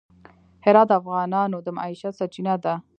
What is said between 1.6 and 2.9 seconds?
د معیشت سرچینه ده.